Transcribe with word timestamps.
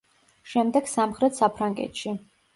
შემდეგ 0.53 0.89
სამხრეთ 0.93 1.37
საფრანგეთში. 1.43 2.17